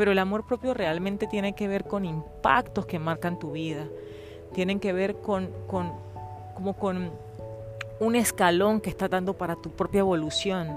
pero 0.00 0.12
el 0.12 0.18
amor 0.18 0.46
propio 0.46 0.72
realmente 0.72 1.26
tiene 1.26 1.52
que 1.52 1.68
ver 1.68 1.84
con 1.84 2.06
impactos 2.06 2.86
que 2.86 2.98
marcan 2.98 3.38
tu 3.38 3.52
vida, 3.52 3.86
tienen 4.54 4.80
que 4.80 4.94
ver 4.94 5.16
con, 5.16 5.50
con 5.66 5.92
como 6.54 6.72
con 6.72 7.10
un 8.00 8.16
escalón 8.16 8.80
que 8.80 8.88
está 8.88 9.08
dando 9.08 9.34
para 9.34 9.56
tu 9.56 9.68
propia 9.68 9.98
evolución. 9.98 10.68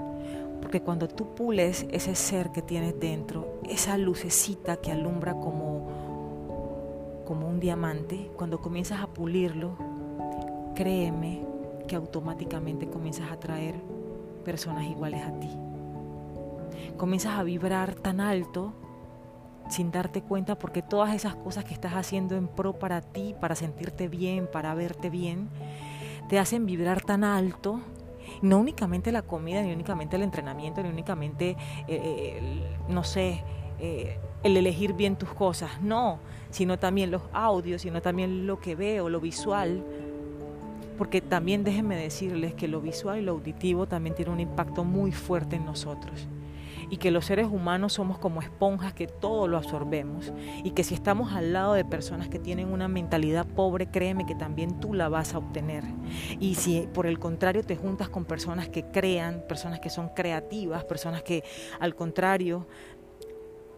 Porque 0.60 0.82
cuando 0.82 1.08
tú 1.08 1.34
pules 1.34 1.86
ese 1.90 2.14
ser 2.14 2.50
que 2.50 2.60
tienes 2.60 3.00
dentro, 3.00 3.60
esa 3.66 3.96
lucecita 3.96 4.76
que 4.76 4.92
alumbra 4.92 5.32
como, 5.32 7.22
como 7.24 7.48
un 7.48 7.60
diamante, 7.60 8.30
cuando 8.36 8.60
comienzas 8.60 9.00
a 9.00 9.06
pulirlo, 9.06 9.78
créeme 10.74 11.40
que 11.88 11.96
automáticamente 11.96 12.88
comienzas 12.88 13.30
a 13.30 13.34
atraer 13.36 13.76
personas 14.44 14.84
iguales 14.84 15.22
a 15.22 15.32
ti. 15.40 15.48
Comienzas 16.98 17.38
a 17.38 17.42
vibrar 17.42 17.94
tan 17.94 18.20
alto 18.20 18.74
sin 19.68 19.90
darte 19.90 20.22
cuenta 20.22 20.56
porque 20.58 20.82
todas 20.82 21.14
esas 21.14 21.34
cosas 21.34 21.64
que 21.64 21.74
estás 21.74 21.94
haciendo 21.94 22.36
en 22.36 22.48
pro 22.48 22.74
para 22.74 23.00
ti, 23.00 23.34
para 23.40 23.54
sentirte 23.54 24.08
bien, 24.08 24.48
para 24.50 24.74
verte 24.74 25.10
bien, 25.10 25.48
te 26.28 26.38
hacen 26.38 26.66
vibrar 26.66 27.02
tan 27.02 27.24
alto. 27.24 27.80
No 28.42 28.58
únicamente 28.58 29.12
la 29.12 29.22
comida, 29.22 29.62
ni 29.62 29.72
únicamente 29.72 30.16
el 30.16 30.22
entrenamiento, 30.22 30.82
ni 30.82 30.88
únicamente, 30.88 31.50
eh, 31.50 31.56
eh, 31.88 32.40
no 32.88 33.04
sé, 33.04 33.42
eh, 33.78 34.18
el 34.42 34.56
elegir 34.56 34.94
bien 34.94 35.16
tus 35.16 35.30
cosas, 35.30 35.80
no, 35.82 36.18
sino 36.50 36.78
también 36.78 37.10
los 37.10 37.22
audios, 37.32 37.82
sino 37.82 38.00
también 38.02 38.46
lo 38.46 38.60
que 38.60 38.74
veo, 38.74 39.08
lo 39.08 39.20
visual. 39.20 39.84
Porque 40.96 41.20
también 41.20 41.64
déjenme 41.64 41.96
decirles 41.96 42.54
que 42.54 42.68
lo 42.68 42.80
visual 42.80 43.18
y 43.18 43.22
lo 43.22 43.32
auditivo 43.32 43.86
también 43.86 44.14
tiene 44.14 44.30
un 44.30 44.40
impacto 44.40 44.84
muy 44.84 45.10
fuerte 45.12 45.56
en 45.56 45.64
nosotros 45.64 46.28
y 46.90 46.96
que 46.98 47.10
los 47.10 47.26
seres 47.26 47.48
humanos 47.48 47.94
somos 47.94 48.18
como 48.18 48.42
esponjas 48.42 48.92
que 48.92 49.06
todo 49.06 49.48
lo 49.48 49.56
absorbemos 49.56 50.32
y 50.62 50.72
que 50.72 50.84
si 50.84 50.94
estamos 50.94 51.32
al 51.32 51.52
lado 51.52 51.74
de 51.74 51.84
personas 51.84 52.28
que 52.28 52.38
tienen 52.38 52.72
una 52.72 52.88
mentalidad 52.88 53.46
pobre, 53.46 53.86
créeme 53.86 54.26
que 54.26 54.34
también 54.34 54.80
tú 54.80 54.94
la 54.94 55.08
vas 55.08 55.34
a 55.34 55.38
obtener. 55.38 55.84
Y 56.40 56.54
si 56.54 56.88
por 56.92 57.06
el 57.06 57.18
contrario 57.18 57.62
te 57.62 57.76
juntas 57.76 58.08
con 58.08 58.24
personas 58.24 58.68
que 58.68 58.84
crean, 58.84 59.44
personas 59.48 59.80
que 59.80 59.90
son 59.90 60.10
creativas, 60.10 60.84
personas 60.84 61.22
que 61.22 61.44
al 61.80 61.94
contrario 61.94 62.66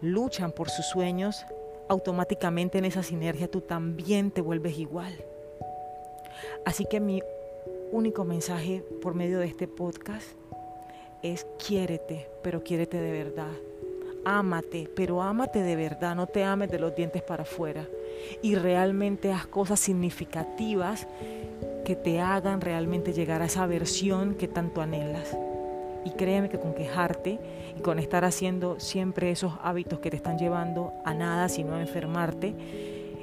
luchan 0.01 0.51
por 0.51 0.69
sus 0.69 0.85
sueños, 0.85 1.45
automáticamente 1.89 2.77
en 2.77 2.85
esa 2.85 3.03
sinergia 3.03 3.49
tú 3.49 3.61
también 3.61 4.31
te 4.31 4.41
vuelves 4.41 4.77
igual. 4.77 5.13
Así 6.65 6.85
que 6.85 6.99
mi 6.99 7.21
único 7.91 8.25
mensaje 8.25 8.83
por 9.01 9.15
medio 9.15 9.39
de 9.39 9.47
este 9.47 9.67
podcast 9.67 10.27
es 11.23 11.45
quiérete, 11.65 12.27
pero 12.41 12.63
quiérete 12.63 12.99
de 12.99 13.11
verdad. 13.11 13.51
Ámate, 14.25 14.89
pero 14.95 15.21
ámate 15.21 15.61
de 15.61 15.75
verdad, 15.75 16.15
no 16.15 16.27
te 16.27 16.43
ames 16.43 16.69
de 16.69 16.79
los 16.79 16.95
dientes 16.95 17.21
para 17.21 17.43
afuera. 17.43 17.87
Y 18.41 18.55
realmente 18.55 19.31
haz 19.31 19.47
cosas 19.47 19.79
significativas 19.79 21.07
que 21.85 21.95
te 21.95 22.19
hagan 22.19 22.59
realmente 22.59 23.13
llegar 23.13 23.41
a 23.41 23.45
esa 23.45 23.65
versión 23.65 24.35
que 24.35 24.47
tanto 24.47 24.81
anhelas. 24.81 25.37
Y 26.03 26.11
créeme 26.11 26.49
que 26.49 26.59
con 26.59 26.73
quejarte 26.73 27.39
y 27.77 27.81
con 27.81 27.99
estar 27.99 28.25
haciendo 28.25 28.79
siempre 28.79 29.31
esos 29.31 29.53
hábitos 29.63 29.99
que 29.99 30.09
te 30.09 30.17
están 30.17 30.37
llevando 30.37 30.93
a 31.05 31.13
nada, 31.13 31.49
sino 31.49 31.75
a 31.75 31.81
enfermarte, 31.81 32.53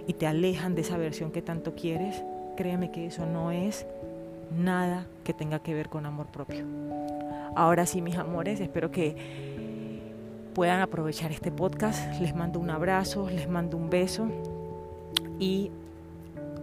y 0.07 0.13
te 0.15 0.27
alejan 0.27 0.75
de 0.75 0.83
esa 0.83 0.99
versión 0.99 1.31
que 1.31 1.43
tanto 1.43 1.75
quieres, 1.75 2.23
créeme 2.57 2.91
que 2.91 3.07
eso 3.07 3.27
no 3.27 3.51
es 3.51 3.87
nada 4.57 5.07
que 5.25 5.33
tenga 5.33 5.59
que 5.61 5.75
ver 5.75 5.89
con 5.89 6.07
amor 6.07 6.27
propio. 6.27 6.65
Ahora 7.55 7.87
sí, 7.87 8.03
mis 8.03 8.17
amores, 8.17 8.61
espero 8.61 8.91
que 8.91 9.17
puedan 10.55 10.81
aprovechar 10.81 11.33
este 11.33 11.51
podcast. 11.51 12.21
Les 12.21 12.35
mando 12.35 12.61
un 12.61 12.71
abrazo, 12.71 13.29
les 13.29 13.49
mando 13.49 13.77
un 13.77 13.91
beso 13.91 14.29
y 15.39 15.71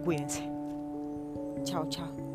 cuídense. 0.04 0.50
Chao, 1.64 1.88
chao. 1.90 2.31